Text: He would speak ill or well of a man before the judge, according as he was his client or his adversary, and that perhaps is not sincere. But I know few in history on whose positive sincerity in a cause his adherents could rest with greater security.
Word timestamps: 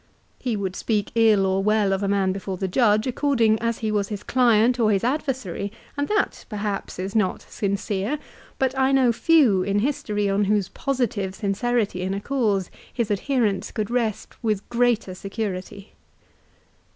He 0.39 0.55
would 0.55 0.75
speak 0.75 1.11
ill 1.13 1.45
or 1.45 1.61
well 1.61 1.93
of 1.93 2.01
a 2.01 2.07
man 2.07 2.31
before 2.31 2.57
the 2.57 2.67
judge, 2.67 3.05
according 3.05 3.59
as 3.59 3.77
he 3.85 3.91
was 3.91 4.07
his 4.07 4.23
client 4.23 4.79
or 4.79 4.89
his 4.91 5.03
adversary, 5.03 5.71
and 5.95 6.07
that 6.07 6.43
perhaps 6.49 6.97
is 6.97 7.15
not 7.15 7.43
sincere. 7.43 8.17
But 8.57 8.75
I 8.75 8.91
know 8.93 9.11
few 9.11 9.61
in 9.61 9.77
history 9.77 10.27
on 10.27 10.45
whose 10.45 10.69
positive 10.69 11.35
sincerity 11.35 12.01
in 12.01 12.15
a 12.15 12.19
cause 12.19 12.71
his 12.91 13.11
adherents 13.11 13.69
could 13.71 13.91
rest 13.91 14.43
with 14.43 14.67
greater 14.69 15.13
security. 15.13 15.93